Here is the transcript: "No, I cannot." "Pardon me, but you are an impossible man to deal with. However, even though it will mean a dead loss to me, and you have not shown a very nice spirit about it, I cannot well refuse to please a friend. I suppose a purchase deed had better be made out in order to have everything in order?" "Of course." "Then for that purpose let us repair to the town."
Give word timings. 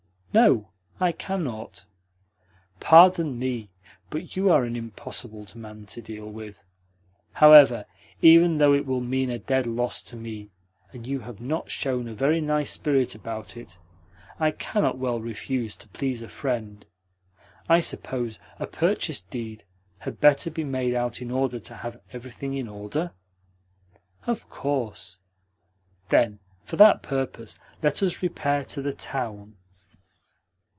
"No, 0.33 0.69
I 0.97 1.11
cannot." 1.11 1.87
"Pardon 2.79 3.37
me, 3.37 3.69
but 4.09 4.33
you 4.37 4.49
are 4.49 4.63
an 4.63 4.77
impossible 4.77 5.45
man 5.55 5.85
to 5.87 6.01
deal 6.01 6.25
with. 6.25 6.63
However, 7.33 7.85
even 8.21 8.57
though 8.57 8.71
it 8.71 8.85
will 8.85 9.01
mean 9.01 9.29
a 9.29 9.37
dead 9.39 9.67
loss 9.67 10.01
to 10.03 10.15
me, 10.15 10.49
and 10.93 11.05
you 11.05 11.19
have 11.19 11.41
not 11.41 11.69
shown 11.69 12.07
a 12.07 12.13
very 12.13 12.39
nice 12.39 12.71
spirit 12.71 13.13
about 13.13 13.57
it, 13.57 13.77
I 14.39 14.51
cannot 14.51 14.97
well 14.97 15.19
refuse 15.19 15.75
to 15.75 15.89
please 15.89 16.21
a 16.21 16.29
friend. 16.29 16.85
I 17.67 17.81
suppose 17.81 18.39
a 18.57 18.67
purchase 18.67 19.19
deed 19.19 19.65
had 19.99 20.21
better 20.21 20.49
be 20.49 20.63
made 20.63 20.93
out 20.93 21.21
in 21.21 21.29
order 21.29 21.59
to 21.59 21.75
have 21.75 21.99
everything 22.13 22.53
in 22.53 22.69
order?" 22.69 23.11
"Of 24.25 24.47
course." 24.47 25.19
"Then 26.07 26.39
for 26.63 26.77
that 26.77 27.03
purpose 27.03 27.59
let 27.83 28.01
us 28.01 28.23
repair 28.23 28.63
to 28.63 28.81
the 28.81 28.93
town." 28.93 29.57